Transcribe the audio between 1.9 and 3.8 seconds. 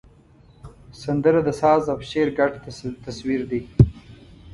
او شعر ګډ تصویر دی